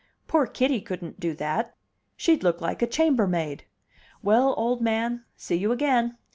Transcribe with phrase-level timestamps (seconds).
[0.27, 1.75] Poor Kitty couldn't do that
[2.17, 3.65] she'd look like a chambermaid!
[4.23, 6.17] Well, old man, see you again."